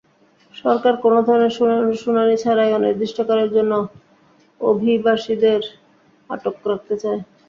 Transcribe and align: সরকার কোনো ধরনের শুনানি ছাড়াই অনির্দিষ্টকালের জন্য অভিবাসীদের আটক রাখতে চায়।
সরকার 0.55 0.93
কোনো 1.03 1.19
ধরনের 1.27 1.53
শুনানি 2.01 2.35
ছাড়াই 2.43 2.71
অনির্দিষ্টকালের 2.73 3.49
জন্য 3.55 3.73
অভিবাসীদের 4.61 5.61
আটক 6.29 6.55
রাখতে 6.65 6.95
চায়। 7.01 7.19